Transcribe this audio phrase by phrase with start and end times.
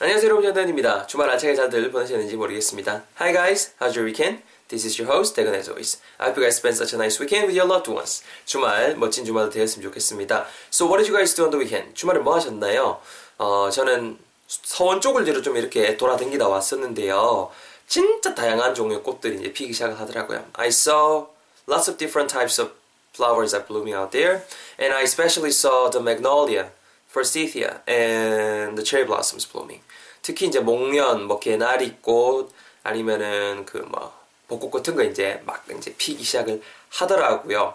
[0.00, 1.06] 안녕하세요 여러분 전단입니다.
[1.06, 3.04] 주말 안착에 잘들 보내셨는지 모르겠습니다.
[3.20, 4.42] Hi guys, how's your weekend?
[4.66, 6.02] This is your host, Dagon as always.
[6.18, 8.24] I hope you guys spend such a nice weekend with your loved ones.
[8.44, 10.46] 주말, 멋진 주말 되었으면 좋겠습니다.
[10.72, 11.94] So what did you guys do on the weekend?
[11.94, 12.98] 주말에 뭐 하셨나요?
[13.38, 14.18] 어, 저는
[14.48, 17.52] 서원 쪽을 뒤로 좀 이렇게 돌아다니다 왔었는데요.
[17.86, 20.44] 진짜 다양한 종류의 꽃들이 이제 피기 시작을 하더라고요.
[20.54, 21.26] I saw
[21.70, 22.72] lots of different types of
[23.14, 24.42] flowers are blooming out there.
[24.76, 26.70] And I especially saw the magnolia,
[27.14, 29.82] forsythia, and the cherry blossoms blooming.
[30.22, 32.50] 특히 이제 목련, 뭐 개나리꽃,
[32.82, 34.12] 아니면은 그 뭐
[34.48, 37.74] 벚꽃 같은 거 이제 막 이제 피기 시작을 하더라고요.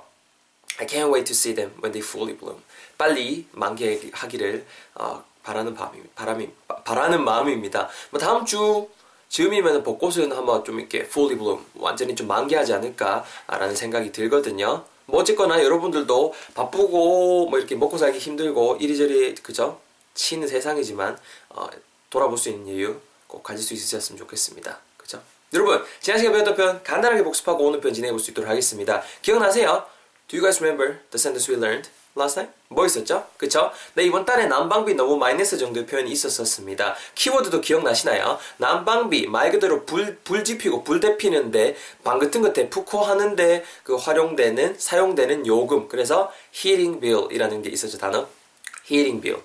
[0.77, 2.62] I can't wait to see them when they fully bloom.
[2.98, 4.65] 빨리 만개하기를
[4.95, 6.49] 어, 바라는 밤이 바람이
[6.85, 7.90] 바라는 마음입니다.
[8.12, 8.87] 뭐 다음 주
[9.29, 14.85] 즈음이면 벚꽃은 한번 좀 이렇게 fully bloom 완전히 좀 만개하지 않을까라는 생각이 들거든요.
[15.09, 19.80] 뭐 어쨌거나 여러분들도 바쁘고 뭐 이렇게 먹고 살기 힘들고 이리저리 그죠
[20.13, 21.18] 치는 세상이지만
[21.49, 21.68] 어,
[22.09, 22.95] 돌아볼 수 있는 이유
[23.27, 24.80] 꼭 가질 수 있으셨으면 좋겠습니다.
[24.98, 25.21] 그죠?
[25.54, 29.01] 여러분 지난 시간 배웠던 편 간단하게 복습하고 오늘 편 진행해 볼 수 있도록 하겠습니다.
[29.21, 29.85] 기억나세요?
[30.27, 32.54] Do you guys remember the sentence we learned last time?
[32.70, 33.27] 뭐 있었죠?
[33.38, 33.71] 그쵸?
[33.96, 36.96] 네, 이번 달에 난방비 너무 마이너스 정도의 표현이 있었었습니다.
[37.16, 38.40] 키워드도 기억나시나요?
[38.57, 44.77] 난방비, 말 그대로 불, 불 지피고 불 대피는데, 방 같은 거 대푸코 하는데, 그 활용되는,
[44.77, 45.88] 사용되는 요금.
[45.88, 48.27] 그래서 heating bill이라는 게 있었죠, 단어.
[48.90, 49.41] heating bill.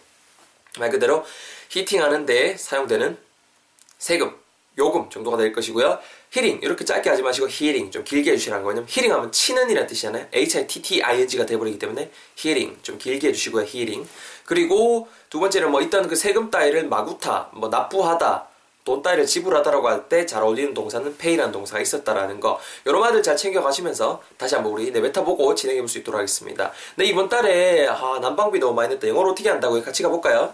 [0.78, 1.25] 말 그대로
[1.69, 3.17] heating 하는데 사용되는
[3.99, 4.37] 세금,
[4.78, 5.98] 요금 정도가 될 것이고요.
[6.31, 8.84] hitting 이렇게 짧게 하지 마시고 heating 좀 길게 해주시라는 거예요.
[8.89, 10.27] hitting 하면 치는 이라는 뜻이잖아요.
[10.33, 13.64] H-I-T-T-I-N-G가 돼버리기 때문에 heating 좀 길게 해주시고요.
[13.67, 14.06] heating
[14.44, 18.48] 그리고 두 번째는 뭐 있던 그 세금 따위를 마구타 뭐 납부하다
[18.84, 23.36] 돈 따위를 지불하다라고 할 때 잘 어울리는 동사는 pay라는 동사가 있었다라는 거 여러 말들 잘
[23.36, 26.72] 챙겨가시면서 다시 한번 우리 내뱉어 보고 진행해 볼 수 있도록 하겠습니다.
[26.97, 29.09] 네 이번 달에 아, 난방비 너무 많이 냈다.
[29.09, 29.83] 영어로 어떻게 한다고요?
[29.83, 30.53] 같이 가볼까요?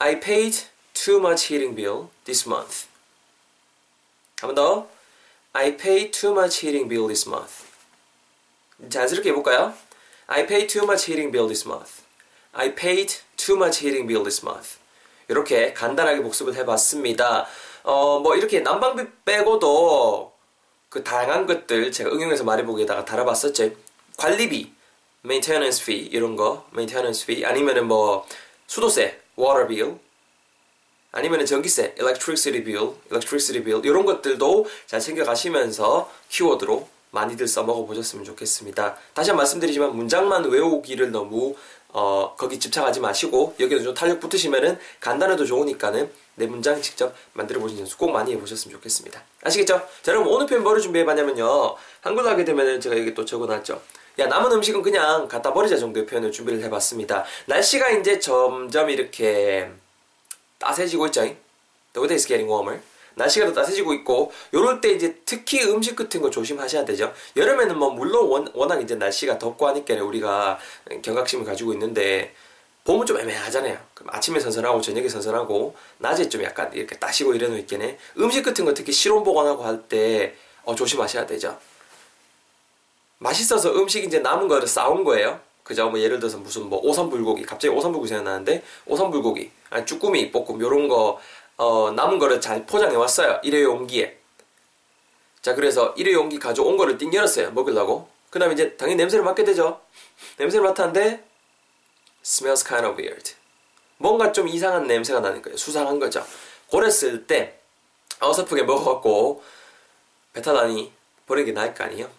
[0.00, 2.86] I paid too much heating bill this month.
[4.40, 4.88] 한 번 더.
[5.52, 7.64] I pay too much heating bill this month.
[8.88, 9.74] 자연스럽게 해볼까요?
[10.26, 12.02] I pay too much heating bill this month.
[12.52, 14.78] I paid too much heating bill this month.
[15.28, 17.46] 이렇게 간단하게 복습을 해봤습니다.
[17.82, 20.32] 어, 뭐 이렇게 난방비 빼고도
[20.88, 23.70] 그 다양한 것들 제가 응용해서 말해보기에다가 달아봤었죠.
[24.16, 24.72] 관리비,
[25.24, 28.26] maintenance fee 이런 거, maintenance fee 아니면은 뭐
[28.66, 29.98] 수도세, water bill
[31.16, 38.96] 아니면 전기세, electricity bill, electricity bill 이런 것들도 잘 챙겨가시면서 키워드로 많이들 써먹어 보셨으면 좋겠습니다.
[39.14, 41.54] 다시 한 번 말씀드리지만 문장만 외우기를 너무
[41.90, 47.78] 어, 거기 집착하지 마시고 여기도 좀 탄력 붙으시면은 간단해도 좋으니까는 내 문장 직접 만들어 보신
[47.78, 49.22] 연습 꼭 많이 해보셨으면 좋겠습니다.
[49.44, 49.80] 아시겠죠?
[50.02, 53.80] 자 여러분 오늘 표현 뭐를 준비해봤냐면요 한글로 하게 되면은 제가 여기 또 적어놨죠.
[54.18, 57.24] 야 남은 음식은 그냥 갖다 버리자 정도의 표현을 준비를 해봤습니다.
[57.46, 59.70] 날씨가 이제 점점 이렇게
[60.64, 61.20] 따스해지고 있죠.
[61.22, 61.36] The
[61.98, 62.80] weather is getting warmer.
[63.16, 67.12] 날씨가 더 따스해지고 있고 요럴 때 이제 특히 음식 같은 거 조심하셔야 되죠.
[67.36, 70.58] 여름에는 뭐 물론 원, 워낙 이제 날씨가 덥고 하니까 우리가
[71.02, 72.34] 경각심을 가지고 있는데
[72.84, 73.78] 봄은 좀 애매하잖아요.
[74.08, 77.98] 아침에 선선하고 저녁에 선선하고 낮에 좀 약간 이렇게 따시고 이래놓 있겠네.
[78.18, 81.58] 음식 같은 거 특히 실온 보관하고 할 때 어, 조심하셔야 되죠.
[83.18, 85.40] 맛있어서 음식 이제 남은 거를 싸운 거예요.
[85.64, 85.88] 그죠?
[85.88, 91.18] 뭐 예를 들어서 무슨 뭐 오삼불고기 갑자기 오삼불고기 생각나는데 오삼불고기 아니 쭈꾸미 볶음 요런 거
[91.56, 93.40] 어, 남은 거를 잘 포장해 왔어요.
[93.42, 94.18] 일회 용기에.
[95.40, 97.50] 자 그래서 일회 용기 가져온 거를 띵 열었어요.
[97.52, 98.08] 먹으려고.
[98.30, 99.80] 그 다음에 이제 당연히 냄새를 맡게 되죠.
[100.38, 101.24] 냄새를 맡았는데
[102.24, 103.34] smells kind of weird.
[103.96, 105.56] 뭔가 좀 이상한 냄새가 나는 거예요.
[105.56, 106.24] 수상한 거죠.
[106.70, 107.58] 그랬을 때
[108.20, 109.42] 어설프게 먹어갖고
[110.32, 110.92] 배탈 나니
[111.26, 112.10] 버리는 게 나을 거 아니에요?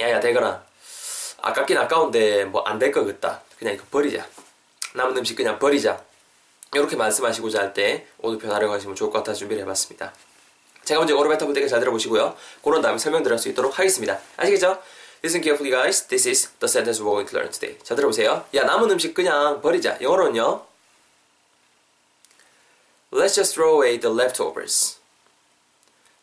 [0.00, 0.64] 야야 대거나
[1.42, 3.42] 아깝긴 아까운데 뭐 안 될 것 같다.
[3.58, 4.26] 그냥 이거 버리자.
[4.94, 6.02] 남은 음식 그냥 버리자.
[6.74, 10.12] 이렇게 말씀하시고자 할 때 오늘 변화를 가시면 좋을 것 같아서 준비를 해봤습니다.
[10.84, 12.36] 제가 먼저 오르베타 분들께 잘 들어보시고요.
[12.62, 14.18] 그런 다음에 설명드릴 수 있도록 하겠습니다.
[14.36, 14.80] 아시겠죠?
[15.24, 16.06] Listen carefully guys.
[16.08, 17.78] This is the sentence we're going to learn today.
[17.82, 18.44] 자 들어보세요.
[18.54, 19.98] 야 남은 음식 그냥 버리자.
[20.00, 20.64] 영어로는요.
[23.12, 24.98] Let's just throw away the leftovers.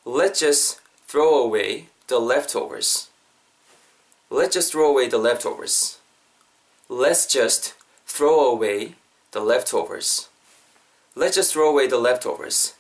[0.06, 3.10] Let's just throw away the leftovers.
[4.30, 6.00] Let's just throw away the leftovers.
[6.90, 7.76] Let's just
[8.08, 8.96] throw away
[9.32, 10.30] the leftovers.
[11.16, 12.74] Let's just throw away the leftovers.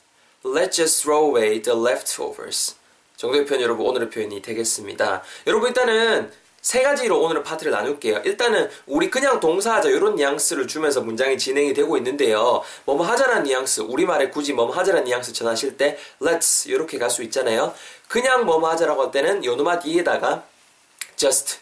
[0.43, 2.75] Let's just throw away the leftovers.
[3.17, 5.21] 정도의 표현 여러분 오늘의 표현이 되겠습니다.
[5.45, 6.31] 여러분 일단은
[6.61, 8.23] 세 가지로 오늘의 파트를 나눌게요.
[8.25, 12.63] 일단은 우리 그냥 동사하자 이런 뉘앙스를 주면서 문장이 진행이 되고 있는데요.
[12.85, 17.75] 뭐뭐 하자라는 뉘앙스, 우리말에 굳이 뭐뭐 하자라는 뉘앙스 전하실 때 let's 이렇게 갈 수 있잖아요.
[18.07, 20.43] 그냥 뭐뭐 하자라고 할 때는 요노마 뒤에다가
[21.17, 21.59] just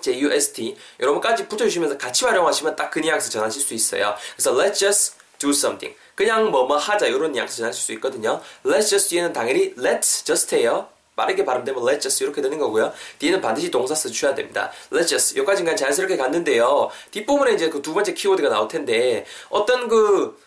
[0.00, 4.14] JUST 여러분까지 붙여주시면서 같이 활용하시면 딱 그 뉘앙스 전하실 수 있어요.
[4.36, 5.96] 그래서 let's just do something.
[6.14, 8.40] 그냥 뭐뭐 하자 이런 뉘앙스 전하실 수 있거든요.
[8.64, 10.88] Let's just 뒤에는 당연히 let's just해요.
[11.16, 12.92] 빠르게 발음되면 let's just 이렇게 되는 거고요.
[13.18, 14.70] 뒤에는 반드시 동사 써주셔야 됩니다.
[14.92, 16.90] let's just 여기까지는 자연스럽게 갔는데요.
[17.10, 20.38] 뒷부분에 이제 그 두 번째 키워드가 나올 텐데 어떤 그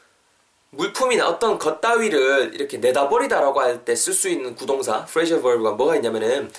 [0.71, 5.95] 물품이나 어떤 것 따위를 이렇게 내다버리다라고 할 때 쓸 수 있는 구동사 phrasal verb가 뭐가
[5.95, 6.51] 있냐면은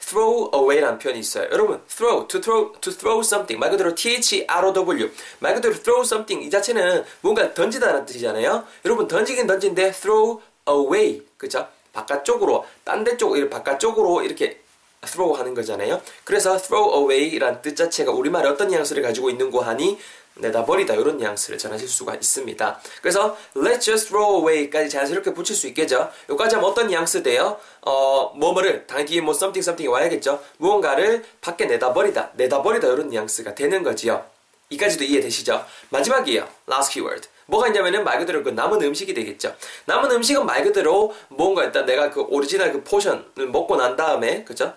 [0.00, 1.48] throw away라는 표현이 있어요.
[1.50, 3.58] 여러분, throw, to throw, to throw something.
[3.58, 5.10] 말 그대로 T-H-R-O-W.
[5.40, 6.46] 말 그대로 throw something.
[6.46, 8.64] 이 자체는 뭔가 던지다라는 뜻이잖아요.
[8.84, 11.22] 여러분, 던지긴 던진데 throw away.
[11.36, 11.66] 그죠?
[11.92, 14.60] 바깥쪽으로, 딴 데 쪽, 바깥쪽으로 이렇게
[15.06, 16.00] throw 하는 거잖아요.
[16.24, 19.98] 그래서 throw away라는 뜻 자체가 우리말에 어떤 뉘앙스를 가지고 있는고 하니
[20.36, 22.80] 내다버리다 이런 뉘앙스를 전하실 수가 있습니다.
[23.00, 26.10] 그래서 let's just throw away까지 자연스럽게 붙일 수 있겠죠.
[26.28, 27.58] 여기까지 하면 어떤 뉘앙스 돼요?
[27.82, 30.42] 어, 뭐뭐를 당연히 뭐 something something이 와야겠죠.
[30.58, 34.24] 무언가를 밖에 내다버리다, 내다버리다 이런 뉘앙스가 되는 거지요.
[34.70, 35.64] 이까지도 이해되시죠?
[35.90, 36.48] 마지막이에요.
[36.68, 37.28] last keyword.
[37.46, 39.54] 뭐가 있냐면은 말 그대로 그 남은 음식이 되겠죠.
[39.84, 44.74] 남은 음식은 말 그대로 뭔가 일단 내가 그 오리지널 그 포션을 먹고 난 다음에 그죠?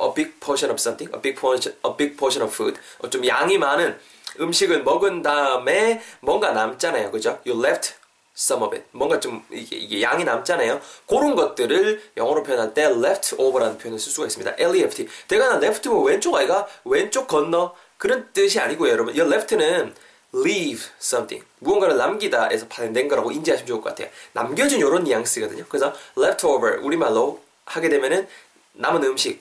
[0.00, 2.80] a big portion of something, a big portion, a big portion of food.
[3.00, 3.98] 어, 좀 양이 많은
[4.40, 7.10] 음식을 먹은 다음에 뭔가 남잖아요.
[7.10, 7.40] 그죠?
[7.46, 7.94] You left
[8.36, 8.86] some of it.
[8.92, 10.80] 뭔가 좀 이게, 이게 양이 남잖아요.
[11.06, 14.54] 그런 것들을 영어로 표현할 때 left over라는 표현을 쓸 수가 있습니다.
[14.58, 15.08] L-E-F-T.
[15.26, 19.14] 대가 나 left면 왼쪽 아이가 왼쪽 건너 그런 뜻이 아니고요, 여러분.
[19.14, 19.94] 이 left는
[20.34, 21.44] leave something.
[21.58, 24.08] 무언가를 남기다에서 발현된 거라고 인지하시면 좋을 것 같아요.
[24.32, 25.64] 남겨준 이런 뉘앙스거든요.
[25.68, 28.28] 그래서 leftover 우리말로 하게 되면은
[28.74, 29.40] 남은 음식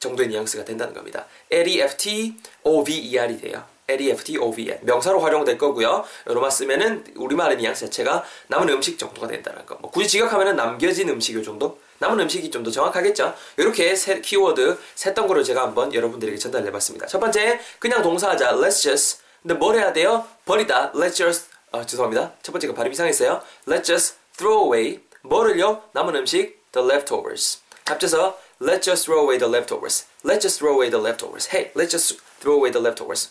[0.00, 1.26] 정도의 뉘앙스가 된다는 겁니다.
[1.50, 3.64] L-E-F-T-O-V-E-R이 돼요.
[3.88, 4.78] L-E-F-T-O-V-E-R.
[4.82, 6.04] 명사로 활용될 거고요.
[6.26, 9.76] 로마 쓰면은 우리말의 뉘앙스 자체가 남은 음식 정도가 된다는 거.
[9.76, 11.78] 뭐 굳이 지각하면은 남겨진 음식 요 정도?
[11.98, 13.34] 남은 음식이 좀 더 정확하겠죠?
[13.56, 17.06] 이렇게 세 키워드 세 덩어리를 제가 한번 여러분들에게 전달해봤습니다.
[17.06, 18.52] 첫 번째, 그냥 동사하자.
[18.56, 19.20] Let's just.
[19.42, 20.24] 근데 뭘 해야 돼요?
[20.44, 20.92] 버리다.
[20.92, 21.46] Let's just.
[21.72, 22.34] 아, 죄송합니다.
[22.42, 23.42] 첫 번째가 발음 이상했어요.
[23.66, 25.00] Let's just throw away.
[25.22, 25.82] 뭐를요?
[25.92, 26.58] 남은 음식.
[26.72, 27.60] The leftovers.
[27.86, 30.04] 합쳐서 Let's just throw away the leftovers.
[30.24, 31.48] Let's just throw away the leftovers.
[31.54, 33.30] Hey, let's just throw away the leftovers.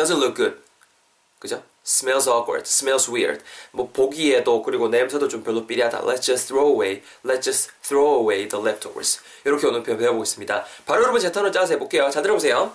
[0.00, 0.56] Doesn't look good.
[1.38, 1.62] 그죠?
[1.84, 2.62] Smells awkward.
[2.66, 3.44] Smells weird.
[3.70, 6.00] 뭐 보기에도 그리고 냄새도 좀 별로 삐리하다.
[6.02, 7.02] Let's just throw away.
[7.22, 9.20] Let's just throw away the leftovers.
[9.44, 10.64] 이렇게 오늘 표현 배워보겠습니다.
[10.86, 12.08] 바로 여러분 제 턴을 짜서 해볼게요.
[12.08, 12.74] 자 들어보세요.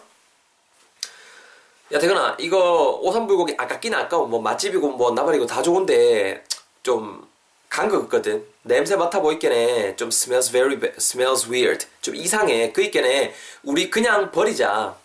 [1.94, 4.28] 야 대건아 이거 오삼불고기 아깝긴 아까워.
[4.28, 6.44] 뭐 맛집이고 뭐 나발이고 다 좋은데
[6.84, 7.28] 좀
[7.70, 8.46] 간거 같거든.
[8.62, 9.96] 냄새 맡아 보이겠네.
[9.96, 11.88] 좀 smells very bad, smells weird.
[12.02, 12.72] 좀 이상해.
[12.72, 13.34] 그 있겠네.
[13.64, 14.96] 우리 그냥 버리자.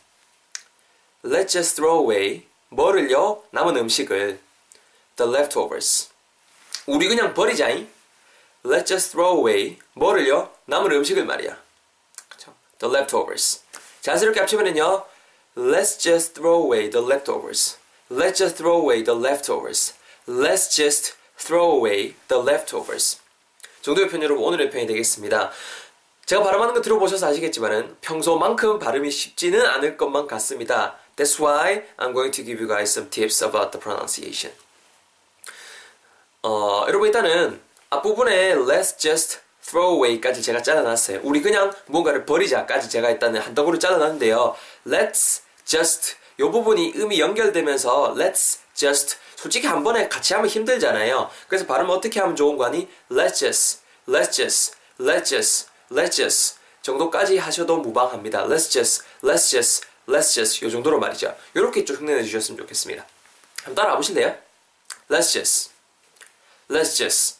[1.24, 2.46] Let's just throw away.
[2.70, 3.42] 뭐를요?
[3.50, 4.40] 남은 음식을.
[5.16, 6.08] The leftovers.
[6.86, 7.88] 우리 그냥 버리자잉.
[8.64, 9.78] Let's just throw away.
[9.94, 10.50] 뭐를요?
[10.66, 11.56] 남은 음식을 말이야.
[12.78, 13.60] The leftovers.
[14.00, 15.04] 자연스럽게 합치면은요.
[15.56, 17.76] Let's just throw away the leftovers.
[18.10, 19.94] Let's just throw away the leftovers.
[20.26, 23.18] Let's just throw away the leftovers.
[23.82, 25.50] 정도의 표현 여러분 오늘의 표현이 되겠습니다.
[26.24, 30.96] 제가 발음하는 거 들어보셔서 아시겠지만은 평소만큼 발음이 쉽지는 않을 것만 같습니다.
[31.20, 34.54] That's why I'm going to give you guys some tips about the pronunciation.
[36.42, 41.20] 어, 여러분 일단은 앞부분에 let's just throw away까지 제가 잘라놨어요.
[41.22, 44.56] 우리 그냥 뭔가를 버리자까지 제가 일단은 한 덩어리 잘라놨는데요.
[44.86, 51.28] let's just 이 부분이 음이 연결되면서 let's just 솔직히 한 번에 같이 하면 힘들잖아요.
[51.48, 52.88] 그래서 발음 어떻게 하면 좋은 거 아니?
[53.10, 58.46] let's just, let's just, let's just, let's just 정도까지 하셔도 무방합니다.
[58.46, 61.36] let's just, let's just, let's just 요 정도로 말이죠.
[61.54, 63.06] 이렇게 좀 흉내내 주셨으면 좋겠습니다.
[63.62, 64.36] 한번 따라와 보실래요?
[65.08, 65.70] let's just,
[66.68, 67.38] let's just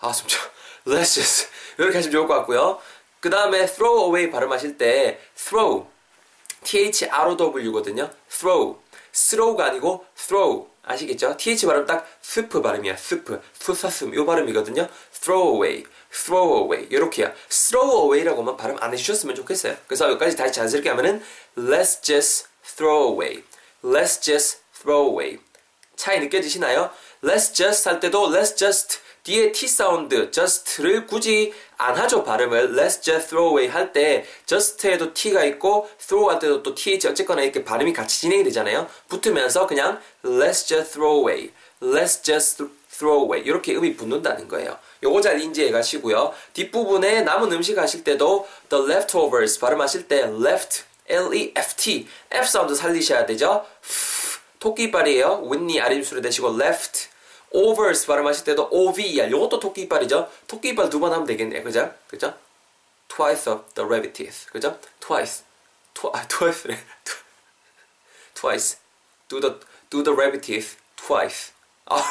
[0.00, 0.38] 아 숨차
[0.86, 2.80] let's just 이렇게 하시면 좋을 것 같고요.
[3.20, 5.86] 그 다음에 throw away 발음하실 때 throw
[6.64, 8.10] T-H-R-O-W거든요.
[8.28, 8.80] throw
[9.12, 11.36] throw가 아니고 throw 아시겠죠?
[11.36, 12.96] TH 발음 딱 스프 발음이야.
[12.96, 14.88] 스프, 수사슴 요 발음이거든요.
[15.12, 17.32] throw away, throw away 이렇게요.
[17.48, 19.76] throw away라고만 발음 안 해주셨으면 좋겠어요.
[19.86, 21.22] 그래서 여기까지 다시 자연스럽게 하면은
[21.56, 23.42] let's just throw away,
[23.82, 25.38] let's just throw away
[25.96, 26.90] 차이 느껴지시나요?
[27.22, 33.00] let's just 할 때도 let's just 뒤에 T 사운드 just를 굳이 안 하죠 발음을 let's
[33.00, 37.62] just throw away 할 때 just에도 T가 있고 throw 할 때도 또 TH 어쨌거나 이렇게
[37.62, 43.74] 발음이 같이 진행이 되잖아요 붙으면서 그냥 let's just throw away let's just throw away 이렇게
[43.74, 50.08] 음이 붙는다는 거예요 요거 잘 인지해 가시고요 뒷부분에 남은 음식 하실 때도 the leftovers 발음하실
[50.08, 53.66] 때 left L-E-F-T F 사운드 살리셔야 되죠
[54.60, 57.08] 토끼발이에요 윗니 아랫입술을 대시고 left
[57.50, 62.34] overs 발음하실 때도 over 요것도 토끼 이빨이죠 토끼 이빨 두번 하면 되겠네요 그죠 그죠
[63.08, 65.44] twice of the rabbit teeth 그죠 twice
[65.94, 66.78] tw, 아, twice
[68.34, 68.78] twice
[69.28, 69.54] do the
[69.90, 71.52] do the rabbit teeth twice
[71.86, 72.02] 아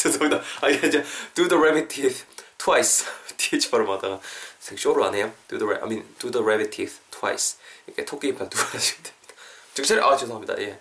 [0.00, 0.42] 죄송합니다.
[0.62, 1.04] 아니 이제
[1.34, 2.24] do the rabbit teeth
[2.56, 3.06] twice.
[3.36, 4.20] th 발음하다가
[4.60, 5.32] 쇼로 안 해요.
[5.48, 7.58] do the I mean do the rabbit teeth twice.
[7.86, 9.34] 이렇게 토끼 이빨 두 번 하시면 됩니다.
[9.74, 10.58] 정체를 아 죄송합니다.
[10.60, 10.78] 예.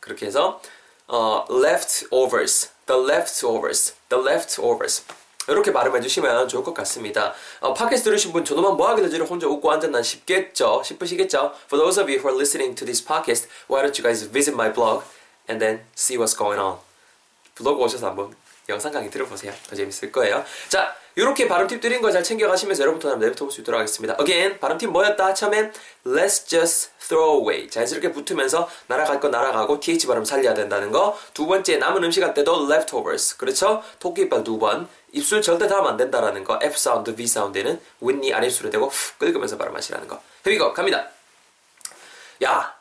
[0.00, 0.60] 그렇게 해서
[1.06, 5.02] 어, leftovers, the leftovers, the leftovers.
[5.46, 7.34] 이렇게 발음해 주시면 좋을 것 같습니다.
[7.60, 10.82] 어, 팟캐스트 들으신 분 저놈만 뭐하길래 저를 혼자 웃고 앉았나 싶겠죠?
[10.82, 11.52] 싶으시겠죠?
[11.66, 14.54] For those of you who are listening to this podcast, why don't you guys visit
[14.54, 15.04] my blog
[15.48, 16.78] and then see what's going on.
[17.54, 18.34] 블로그 오셔서 한번
[18.68, 19.52] 영상 강의 들어보세요.
[19.68, 20.44] 더 재밌을 거예요.
[20.68, 24.16] 자, 이렇게 발음 팁 드린 거 잘 챙겨가시면서 여러분부터 한번 내뱉어 볼수 있도록 하겠습니다.
[24.18, 25.34] Again, 발음 팁 뭐였다?
[25.34, 25.72] 처음엔
[26.06, 27.68] Let's just throw away.
[27.68, 31.16] 자연스럽게 붙으면서 날아갈 거 날아가고 TH 발음 살려야 된다는 거.
[31.34, 33.36] 두 번째, 남은 음식 할 때도 leftovers.
[33.36, 33.82] 그렇죠?
[34.00, 34.88] 토끼발 두 번.
[35.12, 36.58] 입술 절대 닿으면 안 된다라는 거.
[36.62, 40.20] F 사운드, V 사운드는 윗니 아랫입술에 대고 훅 긁으면서 발음하시라는 거.
[40.44, 40.72] Here we go.
[40.72, 41.06] 갑니다.
[42.42, 42.74] 야,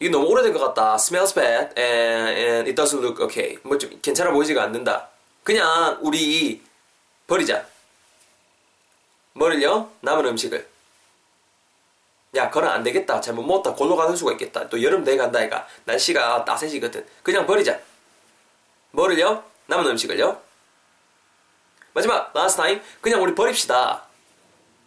[0.00, 0.94] 이게 너무 오래된 것 같다.
[0.96, 3.58] Smells bad and, and it doesn't look okay.
[3.62, 5.08] 뭐 좀 괜찮아 보이지가 않는다.
[5.48, 6.62] 그냥 우리
[7.26, 7.64] 버리자.
[9.32, 9.90] 뭐를요?
[10.02, 10.68] 남은 음식을.
[12.34, 13.22] 야, 그건 안 되겠다.
[13.22, 13.72] 잘못 먹었다.
[13.72, 14.68] 골로 가는 수가 있겠다.
[14.68, 15.66] 또 여름 돼 간다, 이가.
[15.86, 17.06] 날씨가 따뜻해지거든.
[17.22, 17.80] 그냥 버리자.
[18.90, 19.42] 뭐를요?
[19.68, 20.38] 남은 음식을요?
[21.94, 22.82] 마지막, last time.
[23.00, 24.02] 그냥 우리 버립시다.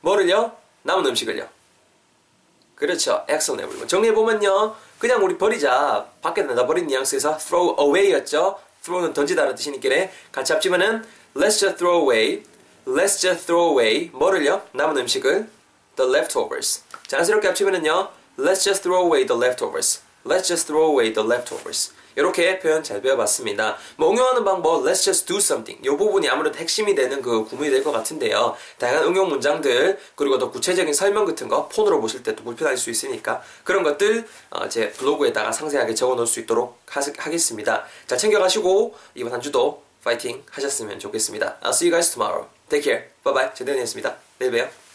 [0.01, 0.55] 뭐를요?
[0.83, 1.49] 남은 음식을요.
[2.75, 3.25] 그렇죠.
[3.27, 3.87] excellent.
[3.87, 4.75] 정리해보면요.
[4.99, 6.07] 그냥 우리 버리자.
[6.21, 8.69] 밖에 내다 버린 뉘앙스에서 throw away였죠.
[8.83, 11.03] Throw는 던지다라는 뜻이니까 같이 합치면은
[11.35, 12.43] let's just throw away.
[12.85, 14.09] let's just throw away.
[14.13, 14.63] 뭐를요?
[14.73, 15.50] 남은 음식을
[15.95, 16.83] the leftovers.
[17.07, 18.09] 자연스럽게 합치면은요.
[18.38, 20.01] let's just throw away the leftovers.
[20.25, 21.93] let's just throw away the leftovers.
[22.15, 23.77] 이렇게 표현 잘 배워봤습니다.
[23.97, 25.85] 뭐 응용하는 방법, let's just do something.
[25.85, 28.55] 이 부분이 아무래도 핵심이 되는 그 구문이 될 것 같은데요.
[28.77, 32.89] 다양한 응용 문장들, 그리고 더 구체적인 설명 같은 거 폰으로 보실 때 또 불편할 수
[32.89, 37.85] 있으니까 그런 것들 어, 제 블로그에다가 상세하게 적어 놓을 수 있도록 하, 하겠습니다.
[38.07, 41.59] 잘 챙겨가시고 이번 한 주도 파이팅 하셨으면 좋겠습니다.
[41.61, 42.47] I'll see you guys tomorrow.
[42.69, 43.09] Take care.
[43.23, 43.53] Bye bye.
[43.53, 44.15] 제대현이었습니다.
[44.39, 44.90] 내일 봬요.